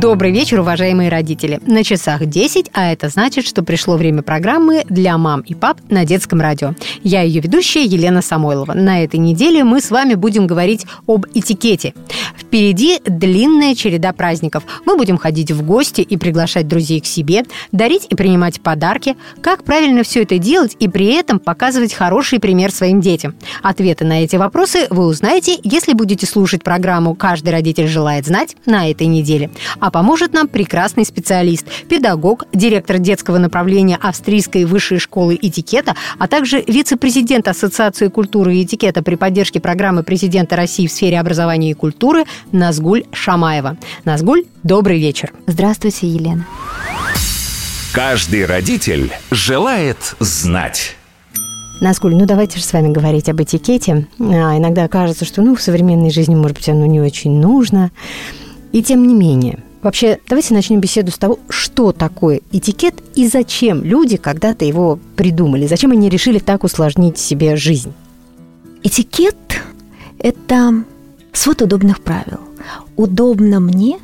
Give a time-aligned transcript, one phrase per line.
[0.00, 1.58] Добрый вечер, уважаемые родители.
[1.66, 6.04] На часах 10, а это значит, что пришло время программы для мам и пап на
[6.04, 6.76] детском радио.
[7.02, 8.74] Я ее ведущая Елена Самойлова.
[8.74, 11.94] На этой неделе мы с вами будем говорить об этикете.
[12.38, 14.62] Впереди длинная череда праздников.
[14.86, 19.16] Мы будем ходить в гости и приглашать друзей к себе, дарить и принимать подарки.
[19.42, 23.34] Как правильно все это делать и при этом показывать хороший пример своим детям?
[23.62, 28.88] Ответы на эти вопросы вы узнаете, если будете слушать программу «Каждый родитель желает знать» на
[28.88, 29.50] этой неделе.
[29.80, 36.62] А поможет нам прекрасный специалист, педагог, директор детского направления Австрийской высшей школы этикета, а также
[36.66, 42.24] вице-президент Ассоциации культуры и этикета при поддержке программы президента России в сфере образования и культуры
[42.52, 43.76] Назгуль Шамаева.
[44.04, 45.32] Назгуль, добрый вечер.
[45.46, 46.46] Здравствуйте, Елена.
[47.92, 50.94] Каждый родитель желает знать.
[51.80, 54.06] Наскуль, ну давайте же с вами говорить об этикете.
[54.18, 57.90] А, иногда кажется, что ну, в современной жизни, может быть, оно не очень нужно.
[58.72, 63.84] И тем не менее, Вообще, давайте начнем беседу с того, что такое этикет и зачем
[63.84, 67.92] люди когда-то его придумали, зачем они решили так усложнить себе жизнь.
[68.82, 69.36] Этикет–
[70.18, 70.84] это
[71.32, 72.40] свод удобных правил.
[72.96, 73.98] Удобно мне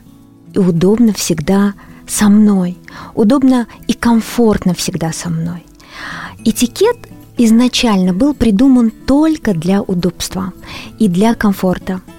[0.52, 1.75] и удобно всегда
[2.06, 2.77] со мной.
[3.14, 5.64] Удобно и комфортно всегда со мной.
[6.45, 6.97] Этикет
[7.36, 10.52] изначально был придуман только для удобства
[11.00, 12.00] и для комфорта–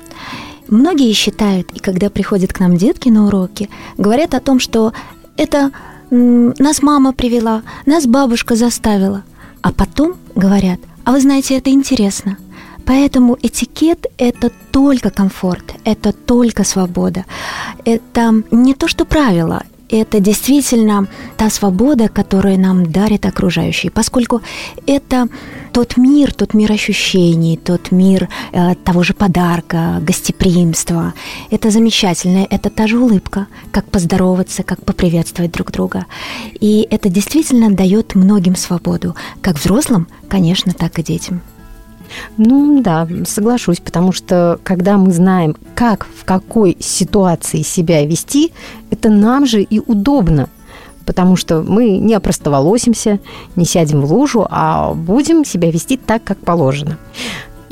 [0.67, 4.94] Многие считают, и когда приходят к нам детки на уроки, говорят о том, что
[5.38, 5.71] это
[6.09, 9.23] нас мама привела, нас бабушка заставила.
[9.61, 12.38] А потом говорят, а вы знаете, это интересно.
[12.86, 17.25] Поэтому этикет– это только комфорт, это только свобода.
[17.83, 24.42] Это не то, что правило, это действительно та свобода, которую нам дарит окружающие, поскольку
[24.88, 25.27] это
[25.72, 31.14] тот мир, тот мир ощущений, тот мир э, того же подарка, гостеприимства.
[31.52, 36.05] Это замечательно, это та же улыбка, как поздороваться, как поприветствовать друг друга.
[36.60, 41.42] И это действительно дает многим свободу, как взрослым, конечно, так и детям.
[42.38, 48.52] Ну да, соглашусь, потому что когда мы знаем, как, в какой ситуации себя вести,
[48.90, 50.50] это нам же и удобно
[51.06, 53.20] потому что мы не опростоволосимся,
[53.56, 56.98] не сядем в лужу, а будем себя вести так, как положено.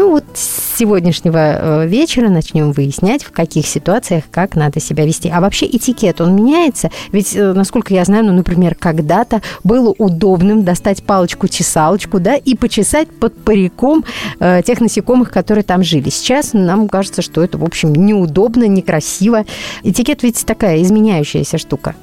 [0.03, 5.29] Ну вот с сегодняшнего э, вечера начнем выяснять, в каких ситуациях как надо себя вести.
[5.29, 6.91] А вообще этикет, он меняется?
[7.13, 13.07] Ведь, э, насколько я знаю, ну, например, когда-то было удобным достать палочку-чесалочку, да, и почесать
[13.11, 14.03] под париком
[14.41, 16.09] э, тех насекомых, которые там жили.
[16.09, 19.45] Сейчас нам кажется, что это, в общем, неудобно, некрасиво.
[19.83, 21.95] Этикет ведь такая изменяющаяся штука.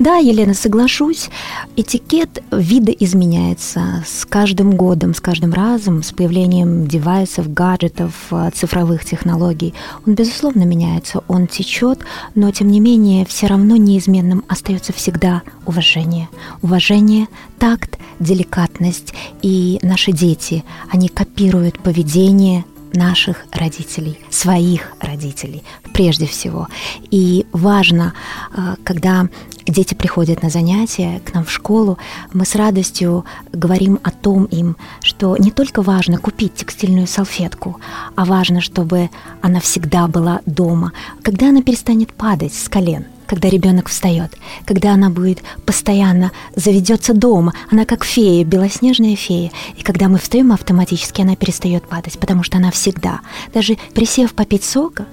[0.00, 1.28] Да, Елена, соглашусь.
[1.76, 9.74] Этикет видоизменяется с каждым годом, с каждым разом, с появлением девайсов, гаджетов, э, цифровых технологий.
[10.06, 11.98] Он, безусловно, меняется, он течет,
[12.34, 16.30] но, тем не менее, все равно неизменным остается всегда уважение.
[16.62, 17.28] Уважение,
[17.58, 19.12] такт, деликатность.
[19.42, 25.62] И наши дети, они копируют поведение наших родителей, своих родителей
[25.92, 26.68] прежде всего.
[27.10, 28.14] И важно,
[28.56, 29.28] э, когда
[29.70, 31.98] дети приходят на занятия к нам в школу,
[32.32, 37.80] мы с радостью говорим о том им, что не только важно купить текстильную салфетку,
[38.16, 39.10] а важно, чтобы
[39.40, 40.92] она всегда была дома,
[41.22, 47.54] когда она перестанет падать с колен– когда ребенок встает, когда она будет постоянно заведется дома,
[47.70, 49.52] она как фея, белоснежная фея.
[49.76, 53.20] И когда мы встаем автоматически, она перестает падать, потому что она всегда,
[53.54, 55.06] даже присев попить сока,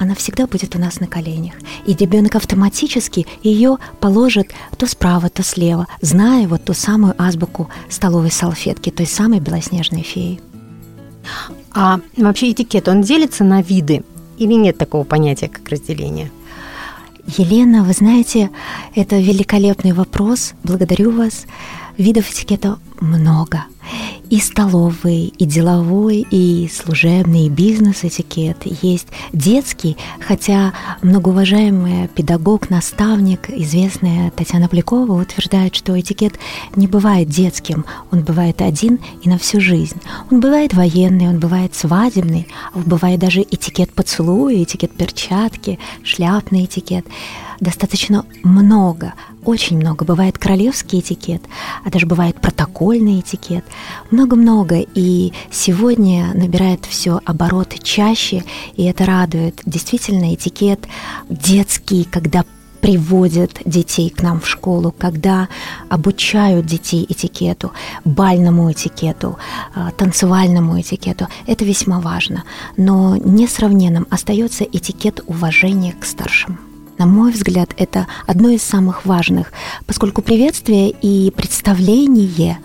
[0.00, 1.52] она всегда будет у нас на коленях.
[1.84, 8.30] И ребенок автоматически ее положит то справа, то слева, зная вот ту самую азбуку столовой
[8.30, 10.40] салфетки, той самой белоснежной феи.
[11.72, 14.02] А вообще этикет, он делится на виды
[14.38, 16.30] или нет такого понятия, как разделение?
[17.36, 18.50] Елена, вы знаете,
[18.94, 20.54] это великолепный вопрос.
[20.64, 21.44] Благодарю вас.
[21.98, 23.64] Видов этикета много
[24.30, 28.58] и столовый, и деловой, и служебный, и бизнес-этикет.
[28.64, 36.38] Есть детский, хотя многоуважаемый педагог, наставник, известная Татьяна Плякова утверждает, что этикет
[36.76, 40.00] не бывает детским, он бывает один и на всю жизнь.
[40.30, 47.04] Он бывает военный, он бывает свадебный, бывает даже этикет поцелуя, этикет перчатки, шляпный этикет
[47.60, 49.14] достаточно много,
[49.44, 50.04] очень много.
[50.04, 51.42] Бывает королевский этикет,
[51.84, 52.40] а даже бывает
[52.90, 53.64] протокольный этикет.
[54.10, 54.80] Много-много.
[54.94, 58.44] И сегодня набирает все обороты чаще,
[58.74, 59.60] и это радует.
[59.64, 60.80] Действительно, этикет
[61.28, 62.44] детский, когда
[62.80, 65.48] приводят детей к нам в школу, когда
[65.90, 67.72] обучают детей этикету,
[68.04, 69.36] бальному этикету,
[69.74, 71.28] а, танцевальному этикету.
[71.46, 72.44] Это весьма важно.
[72.78, 76.69] Но несравненным остается этикет уважения к старшим.
[77.00, 79.54] На мой взгляд, это одно из самых важных,
[79.86, 82.58] поскольку приветствие и представление,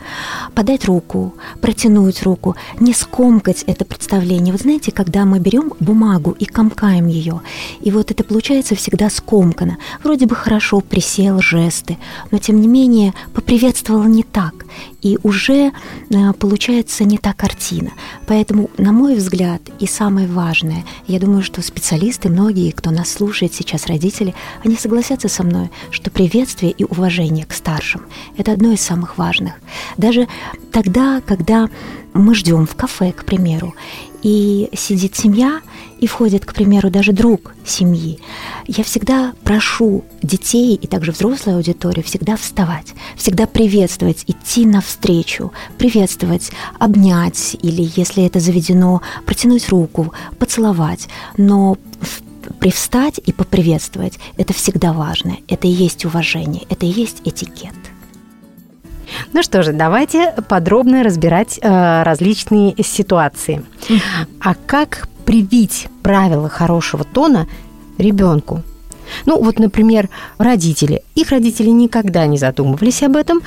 [0.53, 4.51] подать руку, протянуть руку, не скомкать это представление.
[4.51, 7.39] Вот знаете, когда мы берем бумагу и комкаем ее,
[7.79, 9.77] и вот это получается всегда скомкано.
[10.03, 11.97] Вроде бы хорошо присел жесты,
[12.29, 14.65] но тем не менее поприветствовал не так
[15.05, 15.71] и уже
[16.09, 17.91] э, получается не та картина.
[18.25, 23.53] Поэтому, на мой взгляд, и самое важное, я думаю, что специалисты, многие, кто нас слушает
[23.53, 24.24] сейчас, родители,
[24.63, 28.01] они согласятся со мной, что приветствие и уважение к старшим–
[28.37, 29.53] это одно из самых важных.
[29.97, 30.27] Даже
[30.71, 31.69] тогда, когда
[32.13, 33.75] мы ждем в кафе, к примеру,
[34.25, 35.61] и сидит семья,
[35.99, 38.19] и входит, к примеру, даже друг семьи,
[38.65, 46.51] я всегда прошу детей и также взрослую аудиторию всегда вставать, всегда приветствовать, идти навстречу, приветствовать,
[46.79, 51.07] обнять или, если это заведено, протянуть руку, поцеловать.
[51.37, 51.77] Но
[52.59, 55.37] привстать и поприветствовать– это всегда важно.
[55.47, 57.73] Это и есть уважение, это и есть этикет.
[59.33, 63.63] Ну что же, давайте подробно разбирать э, различные ситуации.
[64.39, 67.47] А как привить правила хорошего тона
[67.97, 68.61] ребенку?
[69.25, 71.03] Ну, вот, например, родители.
[71.13, 73.41] Их родители никогда не задумывались об этом,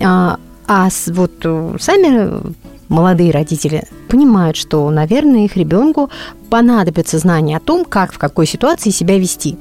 [0.00, 2.54] а, а вот э, сами
[2.90, 6.10] молодые родители понимают, что, наверное, их ребенку
[6.50, 9.56] понадобится знание о том, как в какой ситуации себя вести.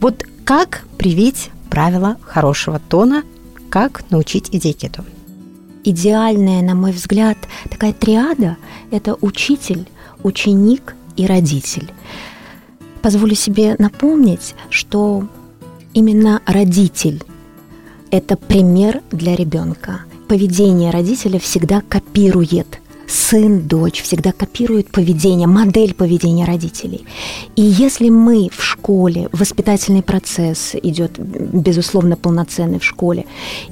[0.00, 3.22] Вот как привить правила хорошего тона,
[3.68, 5.04] как научить этикету?
[5.88, 7.38] идеальная, на мой взгляд,
[7.70, 8.56] такая триада–
[8.90, 9.88] это учитель,
[10.22, 11.90] ученик и родитель.
[13.02, 15.26] Позволю себе напомнить, что
[15.94, 17.22] именно родитель–
[18.10, 20.00] это пример для ребенка.
[20.28, 27.06] Поведение родителя всегда копирует сын, дочь всегда копируют поведение, модель поведения родителей.
[27.56, 33.24] И если мы в школе, воспитательный процесс идет, безусловно, полноценный в школе,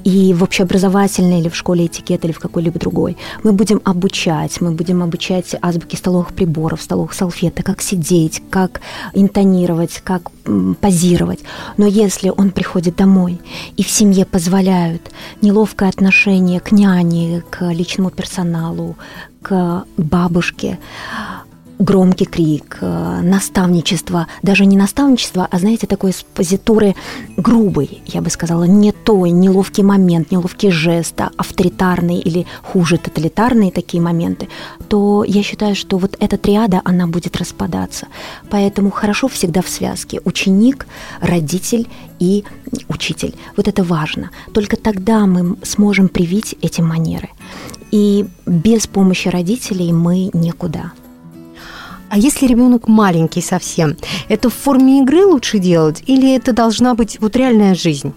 [0.03, 4.71] и в общеобразовательной или в школе этикет или в какой-либо другой, мы будем обучать, мы
[4.71, 8.81] будем обучать азбуке столовых приборов, столовых салфеток, как сидеть, как
[9.13, 10.31] интонировать, как
[10.81, 11.39] позировать.
[11.77, 13.39] Но если он приходит домой,
[13.75, 15.11] и в семье позволяют
[15.41, 18.95] неловкое отношение к няне, к личному персоналу,
[19.41, 20.79] к бабушке,
[21.79, 26.95] громкий крик, э, наставничество, даже не наставничество, а, знаете, такой с позитуры
[27.37, 33.71] грубый, я бы сказала, не той, неловкий момент, неловкий жест, а авторитарный или хуже тоталитарные
[33.71, 34.47] такие моменты,
[34.89, 38.07] то я считаю, что вот эта триада, она будет распадаться.
[38.49, 40.87] Поэтому хорошо всегда в связке ученик,
[41.21, 41.87] родитель
[42.19, 42.43] и
[42.89, 43.35] учитель.
[43.55, 44.31] Вот это важно.
[44.53, 47.29] Только тогда мы сможем привить эти манеры.
[47.91, 50.91] И без помощи родителей мы никуда.
[52.09, 53.97] А если ребенок маленький совсем,
[54.29, 58.13] это в форме игры лучше делать или это должна быть вот реальная жизнь?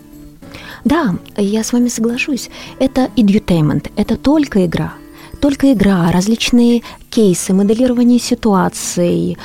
[0.85, 2.51] Да, я с вами соглашусь.
[2.79, 4.95] Это edutainment, это только игра.
[5.41, 9.39] Только игра, различные кейсы, моделирование ситуаций,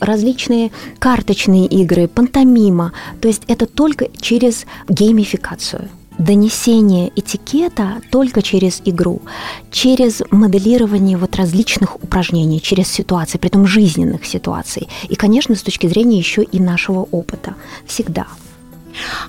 [0.00, 2.92] различные карточные игры, пантомима.
[3.20, 5.88] То есть это только через геймификацию
[6.18, 9.22] донесение этикета только через игру,
[9.70, 14.88] через моделирование вот различных упражнений, через ситуации, при этом жизненных ситуаций.
[15.08, 17.54] И, конечно, с точки зрения еще и нашего опыта.
[17.86, 18.26] Всегда.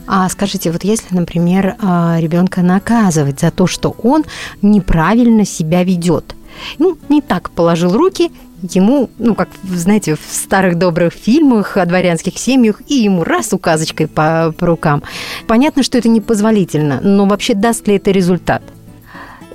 [0.08, 4.24] А скажите, вот если, например, а, ребенка наказывать за то, что он
[4.62, 6.36] неправильно себя ведет,
[6.78, 8.32] ну, не так положил руки
[8.74, 14.08] ему, ну, как, знаете, в старых добрых фильмах о дворянских семьях, и ему раз указочкой
[14.08, 15.04] по, по рукам.
[15.48, 18.64] Понятно, что это непозволительно, но вообще даст ли это результат?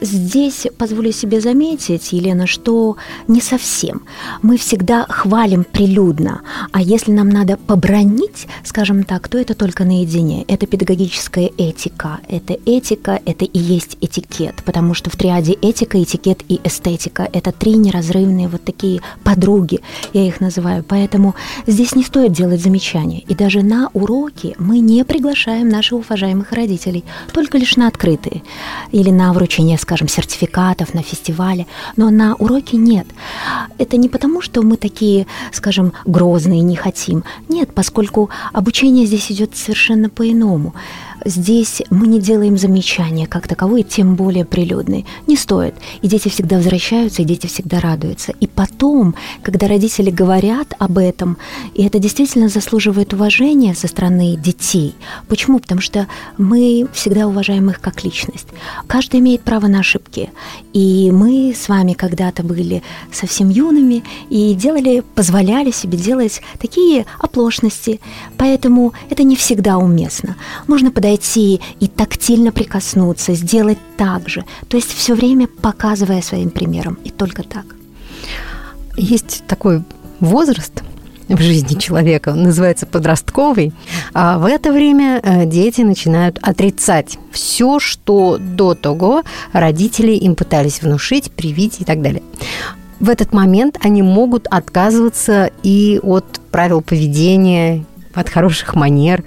[0.01, 2.97] Здесь позволю себе заметить, Елена, что
[3.29, 4.03] не совсем.
[4.41, 6.41] Мы всегда хвалим прилюдно,
[6.73, 10.45] а если нам надо побронить, скажем так, то это только наедине.
[10.49, 12.21] Это педагогическая этика.
[12.29, 17.53] Это этика, это и есть этикет, потому что в триаде этика, этикет и эстетика– это
[17.53, 19.81] три неразрывные вот такие подруги,
[20.15, 20.83] я их называю.
[20.83, 21.35] Поэтому
[21.67, 23.21] здесь не стоит делать замечания.
[23.21, 28.43] И даже на уроки мы не приглашаем наших уважаемых родителей, только лишь на открытые
[28.93, 31.67] или на вручение, скажем, сертификатов на фестивале,
[31.97, 33.09] но на уроке нет.
[33.77, 37.25] Это не потому, что мы такие, скажем, грозные, не хотим.
[37.49, 40.75] Нет, поскольку обучение здесь идет совершенно по-иному.
[41.25, 45.05] Здесь мы не делаем замечания как таковой, тем более прилюдные.
[45.27, 45.75] Не стоит.
[46.03, 48.33] И дети всегда возвращаются, и дети всегда радуются.
[48.41, 51.37] И потом, когда родители говорят об этом,
[51.75, 54.95] и это действительно заслуживает уважения со стороны детей.
[55.29, 55.59] Почему?
[55.59, 56.07] Потому что
[56.39, 58.49] мы всегда уважаем их как личность.
[58.87, 60.31] Каждый имеет право на ошибки.
[60.73, 68.01] И мы с вами когда-то были совсем юными и делали, позволяли себе делать такие оплошности.
[68.37, 70.37] Поэтому это не всегда уместно.
[70.69, 74.45] Можно подойти и тактильно прикоснуться, сделать так же.
[74.69, 76.99] То есть все время показывая своим примером.
[77.05, 77.65] И только так.
[78.97, 79.83] Есть такой
[80.21, 80.83] возраст,
[81.31, 83.73] в жизни человека, он называется подростковый,
[84.13, 89.23] а в это время э, дети начинают отрицать все, что до того
[89.53, 92.23] родители им пытались внушить, привить и так далее.
[92.99, 99.25] В этот момент они могут отказываться и от правил поведения, от хороших манер.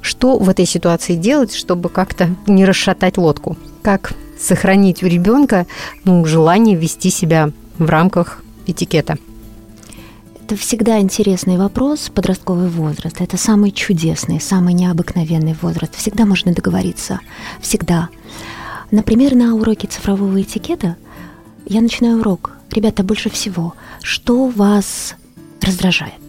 [0.00, 3.56] Что в этой ситуации делать, чтобы как-то не расшатать лодку?
[3.82, 5.66] Как сохранить у ребенка
[6.04, 9.16] ну, желание вести себя в рамках этикета?
[10.46, 13.20] Это всегда интересный вопрос, подростковый возраст.
[13.20, 15.96] Это самый чудесный, самый необыкновенный возраст.
[15.96, 17.18] Всегда можно договориться.
[17.60, 18.10] Всегда.
[18.92, 20.94] Например, на уроке цифрового этикета
[21.66, 22.52] я начинаю урок.
[22.70, 25.16] Ребята, больше всего, что вас
[25.62, 26.22] раздражает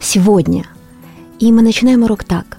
[0.00, 0.64] сегодня?
[1.38, 2.56] И мы начинаем урок так.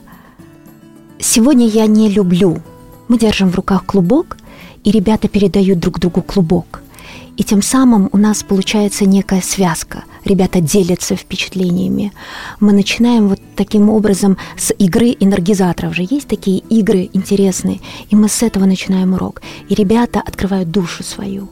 [1.18, 2.62] Сегодня я не люблю.
[3.08, 4.38] Мы держим в руках клубок,
[4.84, 6.84] и ребята передают друг другу клубок.
[7.38, 10.04] И тем самым у нас получается некая связка.
[10.24, 12.14] Ребята делятся впечатлениями.
[12.60, 15.96] Мы начинаем вот таким образом с игры энергизаторов.
[15.96, 17.80] Же есть такие игры интересные.
[18.10, 19.42] И мы с этого начинаем урок.
[19.68, 21.50] И ребята открывают душу свою.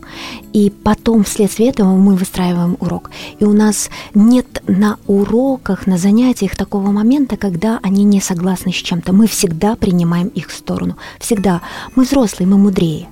[0.54, 3.10] И потом вследствие этого мы выстраиваем урок.
[3.40, 8.76] И у нас нет на уроках, на занятиях такого момента, когда они не согласны с
[8.76, 9.14] чем-то.
[9.14, 10.96] Мы всегда принимаем их сторону.
[11.20, 11.62] Всегда.
[11.96, 13.08] Мы взрослые, мы мудрее.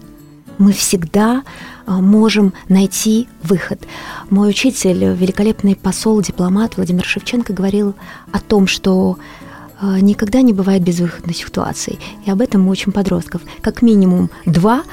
[0.57, 1.43] Мы всегда
[1.85, 3.79] а, можем найти выход.
[4.29, 7.95] Мой учитель, великолепный посол, дипломат Владимир Шевченко говорил
[8.31, 9.17] о том, что
[9.79, 11.99] а, никогда не бывает безвыходной ситуации.
[12.25, 13.41] И об этом мы учим подростков.
[13.61, 14.83] Как минимум два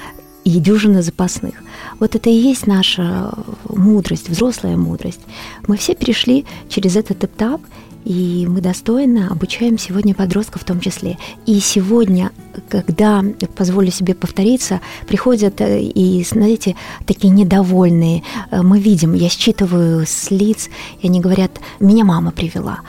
[0.45, 1.55] и дюжина запасных.
[1.99, 3.33] Вот это и есть наша
[3.69, 5.21] мудрость, взрослая мудрость.
[5.67, 7.63] Мы все перешли через этот этап,
[8.05, 11.19] и мы достойно обучаем сегодня подростков в том числе.
[11.47, 12.33] И сегодня,
[12.69, 13.25] когда,
[13.57, 20.31] позволю себе повториться, приходят э, и, знаете, такие недовольные, э, мы видим, я считываю с
[20.31, 20.69] лиц,
[21.01, 22.81] и они говорят, меня мама привела.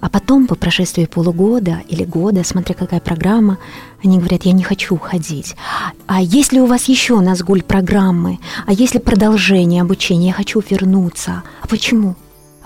[0.00, 3.58] А потом, по прошествии полугода или года, смотря какая программа,
[4.04, 5.56] они говорят, я не хочу уходить.
[6.06, 11.42] А если у вас еще Назгуль программы, а если продолжение обучения, я хочу вернуться.
[11.60, 12.14] А почему?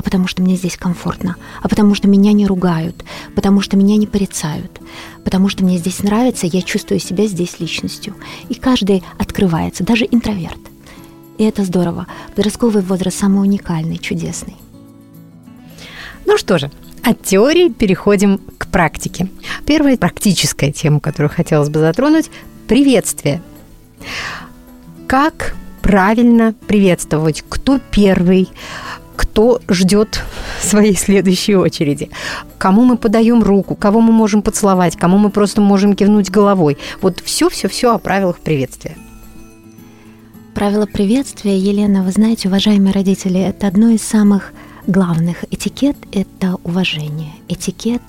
[0.02, 3.04] А потому что мне здесь комфортно, а потому что меня не ругают,
[3.37, 4.80] потому что меня не порицают,
[5.25, 8.14] потому что мне здесь нравится, я чувствую себя здесь личностью.
[8.49, 10.59] И каждый открывается, даже интроверт.
[11.38, 12.09] И это здорово.
[12.35, 14.56] Подростковый возраст самый уникальный, чудесный.
[16.26, 16.71] Ну что же,
[17.04, 19.28] от теории переходим к практике.
[19.66, 22.30] Первая практическая тема, которую хотелось бы затронуть–
[22.68, 23.40] приветствие.
[25.06, 27.44] Как правильно приветствовать?
[27.49, 28.49] Кто первый?
[29.22, 30.20] Кто ждет
[30.60, 32.10] своей следующей очереди,
[32.58, 36.76] кому мы подаем руку, кого мы можем поцеловать, кому мы просто можем кивнуть головой.
[37.00, 38.96] Вот все-все-все о правилах приветствия.
[40.54, 44.52] Правила приветствия, Елена, вы знаете, уважаемые родители, это одно из самых
[44.88, 45.44] главных.
[45.52, 47.32] Этикет– это уважение.
[47.48, 48.02] Этикет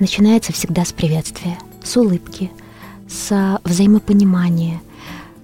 [0.00, 2.50] начинается всегда с приветствия, с улыбки,
[3.08, 4.82] с взаимопонимания,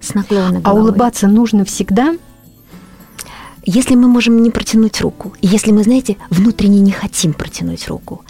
[0.02, 0.62] с наклона головы.
[0.64, 2.14] А улыбаться нужно всегда–
[3.68, 8.24] если мы можем не протянуть руку, если мы, знаете, внутренне не хотим протянуть руку,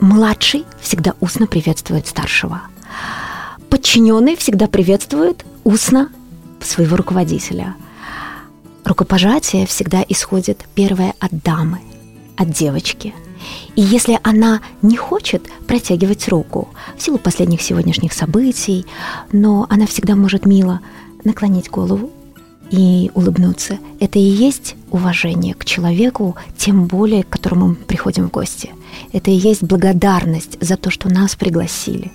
[0.00, 2.62] младший всегда устно приветствует старшего.
[3.68, 6.10] Подчиненный всегда приветствует устно
[6.60, 7.76] своего руководителя.
[8.84, 11.78] Рукопожатие всегда исходит первое от дамы,
[12.36, 13.14] от девочки.
[13.76, 18.84] И если она не хочет протягивать руку в силу последних сегодняшних событий,
[19.30, 20.80] но она всегда может мило
[21.22, 22.10] наклонить голову,
[22.70, 23.78] и улыбнуться.
[23.98, 28.70] Это и есть уважение к человеку, тем более к которому мы приходим в гости.
[29.12, 32.10] Это и есть благодарность за то, что нас пригласили.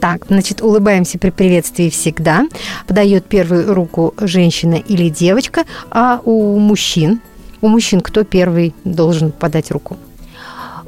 [0.00, 2.48] Так, значит, улыбаемся при приветствии всегда.
[2.88, 7.20] Подает первую руку женщина или девочка, а у мужчин,
[7.60, 9.96] у мужчин кто первый должен подать руку?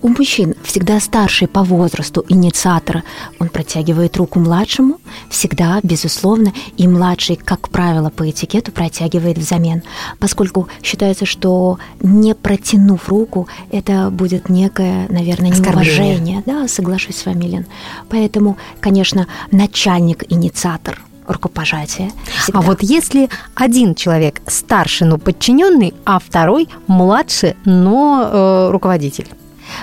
[0.04, 3.04] У мужчин всегда старший по возрасту инициатор,
[3.38, 4.98] он протягивает руку младшему,
[5.30, 9.82] всегда, безусловно, и младший, как правило, по этикету протягивает взамен,
[10.18, 16.42] поскольку считается, что не протянув руку, это будет некое, наверное, неуважение.
[16.44, 17.66] Да, соглашусь с вами, Лен.
[18.10, 22.12] Поэтому, конечно, начальник-инициатор– рукопожатие.
[22.42, 22.58] Всегда.
[22.58, 29.28] А вот если один человек старше, но подчиненный, а второй младше, но э, руководитель?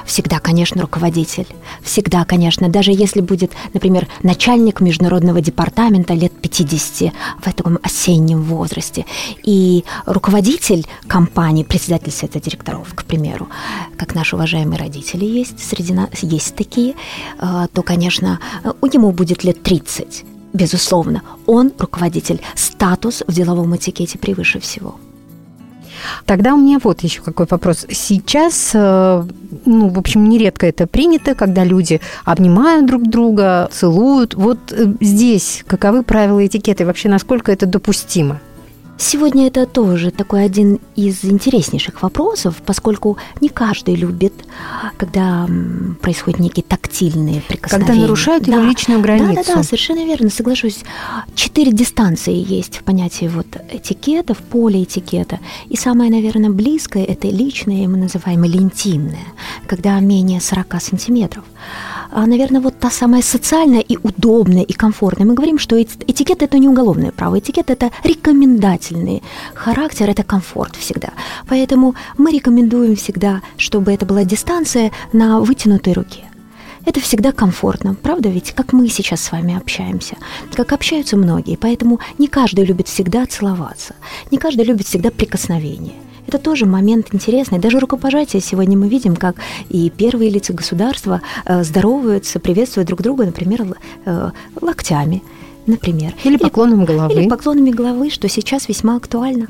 [0.06, 1.48] Всегда, конечно, руководитель.
[1.82, 2.70] Всегда, конечно.
[2.70, 9.06] Даже если будет, например, начальник международного департамента лет 50 в этом осеннем возрасте,
[9.44, 13.48] и руководитель компании, председатель совета директоров, к примеру,
[13.98, 16.96] как наши уважаемые родители есть, среди нас есть такие,
[17.40, 18.40] э, то, конечно,
[18.82, 22.42] у него будет лет 30 Безусловно, он руководитель.
[22.56, 24.96] Статус в деловом этикете превыше всего.
[26.26, 27.86] Тогда у меня вот еще какой вопрос.
[27.90, 29.24] Сейчас, э,
[29.66, 34.36] ну, в общем, нередко это принято, когда люди обнимают друг друга, целуют.
[34.36, 38.40] Вот э, здесь каковы правила этикета и вообще насколько это допустимо?
[39.02, 44.32] Сегодня это тоже такой один из интереснейших вопросов, поскольку не каждый любит,
[44.98, 45.48] когда
[46.02, 47.88] происходят некие тактильные прикосновения.
[47.88, 48.54] Когда нарушают да.
[48.54, 49.34] его личную границу.
[49.34, 50.84] Да, да, да, совершенно верно, соглашусь.
[51.34, 55.40] Четыре дистанции есть в понятии вот этикета, в поле этикета.
[55.68, 59.26] И самое, наверное, близкое– это личное, мы называем, или интимное,
[59.66, 61.44] когда менее 40 сантиметров.
[62.12, 65.26] А, наверное, вот та самая социальная и удобная, и комфортная.
[65.26, 67.90] Мы говорим, что этикет– это не уголовное право, этикет– это
[68.92, 71.10] рекомендательный характер, это комфорт всегда.
[71.48, 76.24] Поэтому мы рекомендуем всегда, чтобы это была дистанция на вытянутой руке.
[76.86, 80.16] Это всегда комфортно, правда ведь, как мы сейчас с вами общаемся,
[80.56, 83.94] как общаются многие, поэтому не каждый любит всегда целоваться,
[84.32, 85.94] не каждый любит всегда прикосновение–
[86.28, 87.60] это тоже момент интересный.
[87.60, 89.36] Даже рукопожатие сегодня мы видим, как
[89.70, 93.66] и первые лица государства э, здороваются, приветствуют друг друга, например,
[94.06, 94.32] э,
[94.62, 95.24] локтями,
[95.68, 96.14] например.
[96.24, 97.22] Или поклоном головы.
[97.22, 99.48] Или поклонами головы, что сейчас весьма актуально.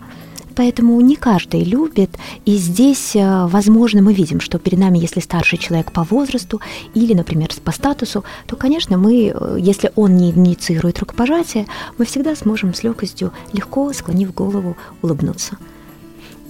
[0.56, 2.10] Поэтому не каждый любит.
[2.46, 6.60] И здесь, э, возможно, мы видим, что перед нами, если старший человек по возрасту
[6.94, 12.74] или, например, по статусу, то, конечно, мы, если он не инициирует рукопожатие, мы всегда сможем
[12.74, 15.58] с легкостью, легко склонив голову, улыбнуться.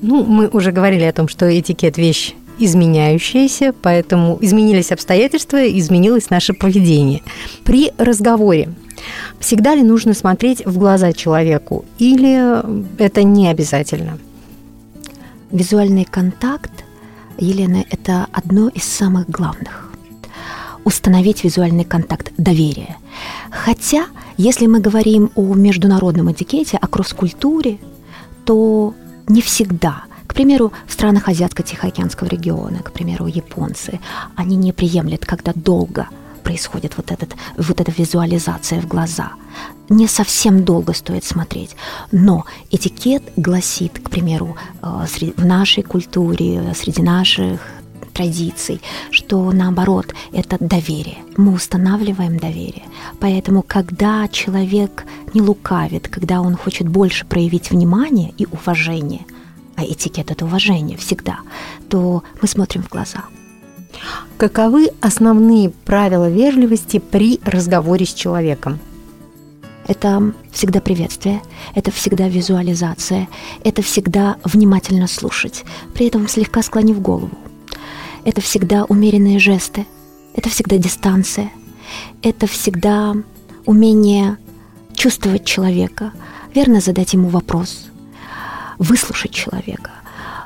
[0.02, 6.54] Ну, мы уже говорили о том, что этикет– вещь изменяющаяся, поэтому изменились обстоятельства, изменилось наше
[6.54, 7.22] поведение.
[7.64, 8.70] При разговоре
[9.40, 12.62] всегда ли нужно смотреть в глаза человеку или
[13.02, 14.18] это не обязательно?
[15.52, 16.72] Визуальный контакт,
[17.38, 19.92] Елена, это одно из самых главных.
[20.84, 22.98] Установить визуальный контакт, доверие.
[23.52, 24.06] Хотя,
[24.38, 27.78] если мы говорим о международном этикете, о кросс-культуре,
[28.46, 28.94] то
[29.28, 30.04] не всегда.
[30.26, 34.00] К примеру, в странах Азиатско-Тихоокеанского региона, к примеру, японцы,
[34.36, 36.08] они не приемлят, когда долго
[36.42, 39.34] происходит вот, этот, вот эта визуализация в глаза.
[39.90, 41.76] Не совсем долго стоит смотреть,
[42.12, 45.06] но этикет гласит, к примеру, э,
[45.38, 47.62] в нашей культуре, среди наших
[48.12, 51.18] традиций, что наоборот, это доверие.
[51.38, 52.84] Мы устанавливаем доверие.
[53.20, 59.26] Поэтому, когда человек не лукавит, когда он хочет больше проявить внимание и уважение,
[59.76, 61.40] а этикет это уважение всегда,
[61.90, 63.24] то мы смотрим в глаза.
[64.38, 68.80] Каковы основные правила вежливости при разговоре с человеком?
[69.88, 71.42] Это всегда приветствие,
[71.76, 73.28] это всегда визуализация,
[73.64, 77.32] это всегда внимательно слушать, при этом слегка склонив голову
[78.24, 79.86] это всегда умеренные жесты,
[80.34, 81.52] это всегда дистанция,
[82.22, 83.16] это всегда
[83.66, 84.38] умение
[84.94, 86.12] чувствовать человека,
[86.54, 87.88] верно задать ему вопрос,
[88.78, 89.92] выслушать человека.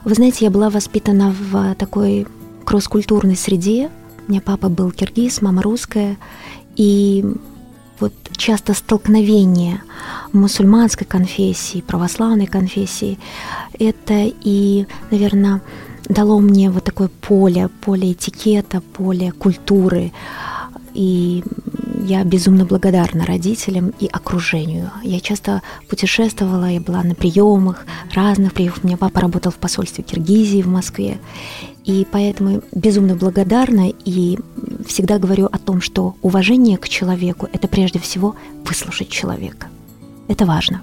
[0.04, 2.28] Вы знаете, я была воспитана в такой
[2.66, 3.90] кросс-культурной среде.
[4.28, 6.18] У меня папа был киргиз, мама русская,
[6.76, 7.24] и
[8.00, 9.82] вот часто столкновение
[10.34, 13.18] мусульманской конфессии, православной конфессии,
[13.80, 15.62] это и, наверное,
[16.10, 20.12] дало мне вот такое поле, поле этикета, поле культуры.
[20.94, 21.44] И
[22.06, 24.92] я безумно благодарна родителям и окружению.
[25.04, 28.80] Я часто путешествовала, я была на приемах, разных приемах.
[28.84, 31.18] У меня папа работал в посольстве Киргизии в Москве.
[31.84, 34.38] И поэтому безумно благодарна и
[34.88, 39.68] всегда говорю о том, что уважение к человеку– это прежде всего выслушать человека.
[40.28, 40.82] Это важно.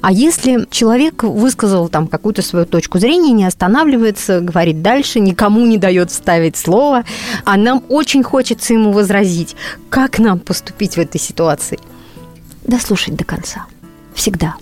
[0.00, 5.78] А если человек высказал там какую-то свою точку зрения, не останавливается, говорит дальше, никому не
[5.78, 7.04] дает вставить слово,
[7.44, 9.56] а нам очень хочется ему возразить,
[9.88, 11.78] как нам поступить в этой ситуации?
[12.64, 13.66] Дослушать до конца.
[14.14, 14.54] Всегда.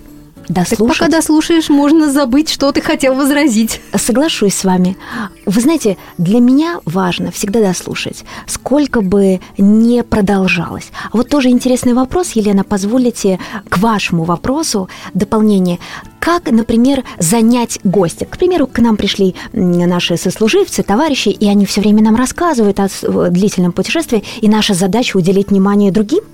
[0.49, 0.97] Дослушать.
[0.97, 3.81] Так пока дослушаешь, можно забыть, что ты хотел возразить.
[3.95, 4.97] Соглашусь с вами.
[5.45, 10.91] Вы знаете, для меня важно всегда дослушать, сколько бы не продолжалось.
[11.11, 15.79] А вот тоже интересный вопрос, Елена, позволите к вашему вопросу дополнение.
[16.19, 18.25] Как, например, занять гостя?
[18.25, 22.89] К примеру, к нам пришли наши сослуживцы, товарищи, и они все время нам рассказывают о
[23.29, 26.21] длительном путешествии, и наша задача уделить внимание другим–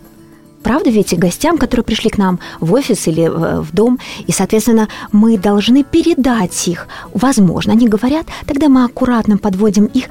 [0.65, 5.37] правда ведь гостям, которые пришли к нам в офис или в дом, и, соответственно, мы
[5.37, 6.87] должны передать их.
[7.13, 10.05] Возможно, они говорят, тогда мы аккуратно подводим их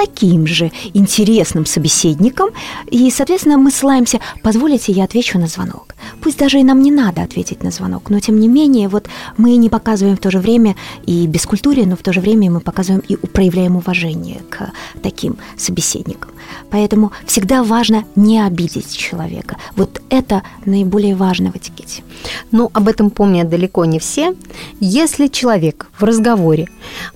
[0.00, 2.50] таким же интересным собеседникам,
[2.90, 5.94] и, соответственно, мы ссылаемся, позволите, я отвечу на звонок.
[6.22, 9.56] Пусть даже и нам не надо ответить на звонок, но, тем не менее, вот мы
[9.56, 13.02] не показываем в то же время и бескультуре, но в то же время мы показываем
[13.08, 16.30] и проявляем уважение к таким собеседникам.
[16.70, 19.56] Поэтому всегда важно не обидеть человека.
[19.76, 22.02] Вот это наиболее важно в этикете.
[22.52, 24.34] Ну, об этом помнят далеко не все.
[24.80, 26.68] Если человек в разговоре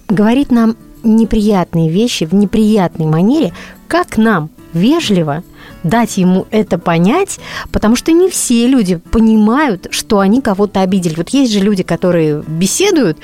[0.09, 3.53] говорит нам неприятные вещи в неприятной манере,
[3.89, 5.43] как нам вежливо
[5.83, 7.39] дать ему это понять,
[7.71, 11.15] потому что не все люди понимают, что они кого-то обидели.
[11.15, 13.19] Вот есть же люди, которые беседуют,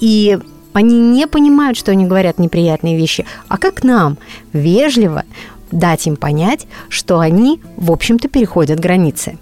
[0.00, 0.38] и
[0.72, 3.24] они не понимают, что они говорят неприятные вещи.
[3.48, 4.18] А как нам
[4.52, 5.24] вежливо
[5.72, 9.38] дать им понять, что они, в общем-то, переходят границы.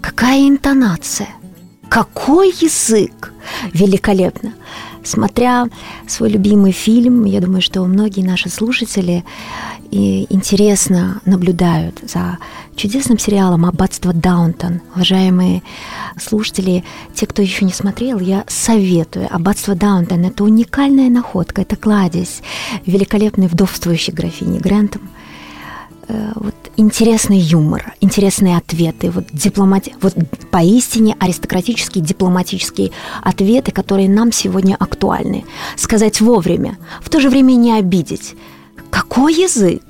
[0.00, 1.28] Какая интонация!
[1.88, 3.32] Какой язык!
[3.72, 4.54] Великолепно!
[5.04, 5.68] Смотря
[6.06, 9.24] свой любимый фильм, я думаю, что многие наши слушатели
[9.90, 12.38] и интересно наблюдают за
[12.76, 14.80] чудесным сериалом «Аббатство Даунтон».
[14.94, 15.62] Уважаемые
[16.18, 16.84] слушатели,
[17.14, 19.28] те, кто еще не смотрел, я советую.
[19.30, 22.42] «Аббатство Даунтон»— это уникальная находка, это кладезь
[22.86, 25.21] великолепной вдовствующей графини Грентом– Э,
[26.08, 29.94] вот интересный юмор, интересные ответы, вот, дипломати...
[30.00, 30.14] вот
[30.50, 32.90] поистине аристократические дипломатические
[33.22, 35.44] ответы, которые нам сегодня актуальны.
[35.76, 38.34] Сказать вовремя, в то же время не обидеть.
[38.90, 39.82] Какой язык?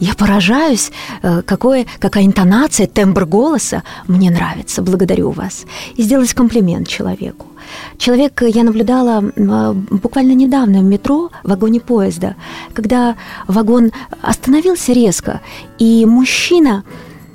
[0.00, 0.90] Я поражаюсь,
[1.22, 4.80] э, какое, какая интонация, тембр голоса мне нравится.
[4.80, 5.66] Благодарю вас.
[5.96, 7.49] И сделать комплимент человеку.
[7.98, 12.36] Человек, я наблюдала а, буквально недавно в метро, в вагоне поезда,
[12.72, 15.40] когда вагон остановился резко,
[15.78, 16.84] и мужчина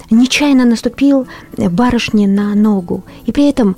[0.09, 3.03] нечаянно наступил барышне на ногу.
[3.25, 3.75] И при этом,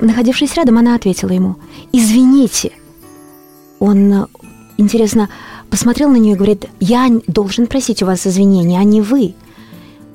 [0.00, 1.56] находившись рядом, она ответила ему,
[1.92, 2.72] «Извините».
[3.78, 4.26] Он,
[4.76, 5.28] интересно,
[5.70, 9.34] посмотрел на нее и говорит, «Я должен просить у вас извинения, а не вы».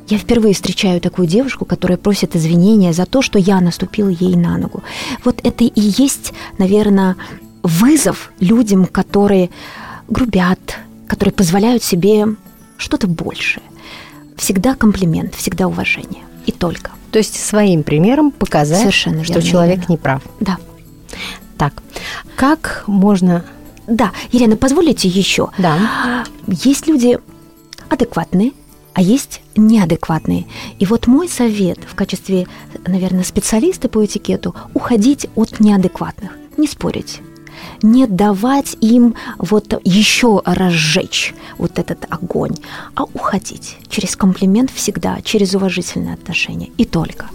[0.07, 4.57] Я впервые встречаю такую девушку, которая просит извинения за то, что я наступила ей на
[4.57, 4.83] ногу.
[5.23, 7.15] Вот это и есть, наверное,
[7.61, 9.49] вызов людям, которые
[10.09, 12.27] грубят, которые позволяют себе
[12.77, 13.63] что-то большее.
[14.35, 16.23] Всегда комплимент, всегда уважение.
[16.45, 16.91] И только.
[17.11, 19.91] То есть своим примером показать, Совершенно что верно, человек Елена.
[19.91, 20.21] не прав.
[20.41, 20.57] Да.
[21.57, 21.81] Так,
[22.35, 23.45] как можно...
[23.87, 25.49] Да, Елена, позволите еще?
[25.57, 26.25] Да.
[26.47, 27.19] Есть люди
[27.89, 28.51] адекватные,
[28.93, 30.45] а есть неадекватные.
[30.79, 32.47] И вот мой совет в качестве,
[32.85, 37.21] наверное, специалиста по этикету– уходить от неадекватных, не спорить
[37.81, 42.55] не давать им вот еще разжечь вот этот огонь,
[42.95, 47.27] а уходить через комплимент всегда, через уважительное отношение и только.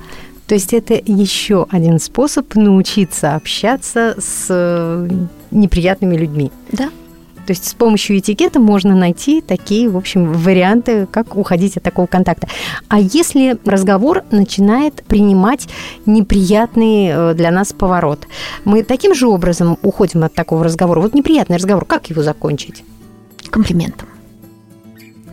[0.47, 5.09] То есть это еще один способ научиться общаться с э,
[5.51, 6.51] неприятными людьми.
[6.73, 6.89] Да.
[7.49, 12.05] То есть с помощью этикета можно найти такие, в общем, варианты, как уходить от такого
[12.07, 12.47] контакта.
[12.89, 15.67] А если разговор начинает принимать
[16.05, 18.29] неприятный э, для нас поворот,
[18.67, 21.01] мы таким же образом уходим от такого разговора.
[21.01, 22.85] Вот неприятный разговор, как его закончить?
[23.49, 24.09] Комплиментом.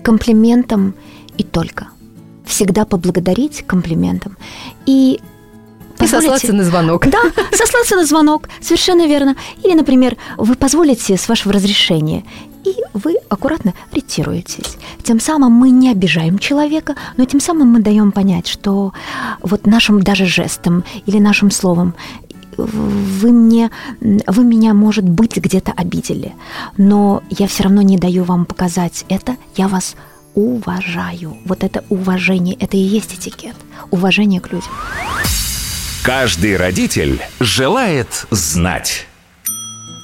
[0.02, 0.94] Комплиментом
[1.38, 1.90] и только.
[2.46, 4.38] Всегда поблагодарить комплиментом.
[4.86, 5.20] И
[6.00, 7.08] и сослаться на звонок.
[7.08, 9.36] Да, сослаться на звонок, совершенно верно.
[9.64, 12.24] Или, например, вы позволите с вашего разрешения,
[12.64, 14.78] и вы аккуратно ретируетесь.
[15.04, 18.94] Тем самым мы не обижаем человека, но тем самым мы даем понять, что
[19.42, 21.94] вот нашим даже жестом или нашим словом
[22.58, 26.34] вы мне, вы меня, может быть, где-то обидели,
[26.78, 29.96] но я все равно не даю вам показать это, я вас
[30.36, 31.38] уважаю.
[31.46, 33.56] Вот это уважение, это и есть этикет,
[33.92, 34.72] уважение к людям.
[36.06, 39.08] Каждый родитель желает знать.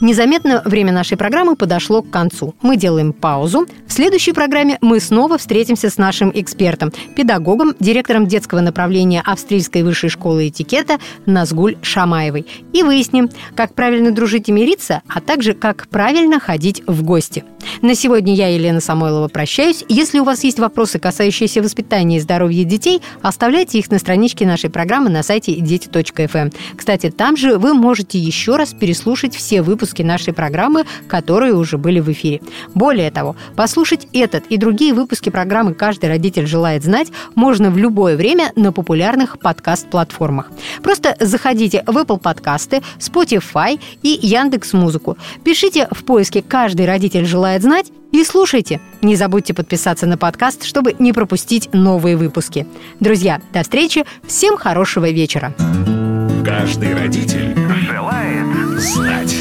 [0.02, 2.56] Незаметно время нашей программы подошло к концу.
[2.64, 3.68] Мы делаем паузу.
[3.86, 10.10] В следующей программе мы снова встретимся с нашим экспертом, педагогом, директором детского направления Австрийской высшей
[10.10, 12.48] школы этикета Назгуль Шамаевой.
[12.74, 17.44] И выясним, как правильно дружить и мириться, а также как правильно ходить в гости.
[17.82, 19.84] На сегодня я, Елена Самойлова, прощаюсь.
[19.88, 24.70] Если у вас есть вопросы, касающиеся воспитания и здоровья детей, оставляйте их на страничке нашей
[24.70, 26.38] программы на сайте дети.фм.
[26.38, 26.52] Эм.
[26.76, 29.62] Кстати, там же вы можете еще раз переслушать все
[29.92, 32.42] выпуски нашей программы, которые уже были в эфире.
[32.74, 38.16] Более того, послушать этот и другие выпуски программы «Каждый родитель желает знать» можно в любое
[38.16, 40.50] время на популярных подкаст-платформах.
[40.82, 45.18] Просто заходите в Apple подкасты, Spotify и Яндекс Музыку.
[45.44, 48.80] Пишите в поиске «Каждый родитель желает знать» и слушайте.
[49.02, 52.66] Не забудьте подписаться на подкаст, чтобы не пропустить новые выпуски.
[53.00, 54.06] Друзья, до встречи.
[54.26, 55.54] Всем хорошего вечера.
[56.44, 57.56] Каждый родитель
[57.88, 59.41] желает знать.